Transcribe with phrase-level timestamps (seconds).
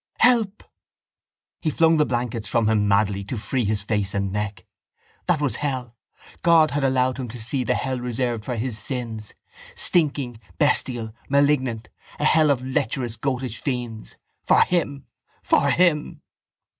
[0.17, 0.63] Help!
[1.59, 4.65] He flung the blankets from him madly to free his face and neck.
[5.27, 5.95] That was his hell.
[6.41, 9.35] God had allowed him to see the hell reserved for his sins:
[9.75, 11.87] stinking, bestial, malignant,
[12.17, 14.15] a hell of lecherous goatish fiends.
[14.43, 15.05] For him!
[15.43, 16.23] For him!